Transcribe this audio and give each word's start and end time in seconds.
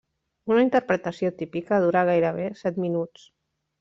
Una 0.53 0.61
interpretació 0.67 1.31
típica 1.43 1.79
dura 1.85 2.03
gairebé 2.11 2.49
set 2.63 2.81
minuts. 2.87 3.29